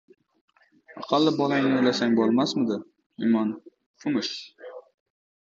Aqalli 1.01 1.33
bo- 1.39 1.49
langni 1.51 1.75
o‘ylasang 1.81 2.15
bo‘lmasmidi, 2.21 2.79
imonfumsh! 3.27 4.33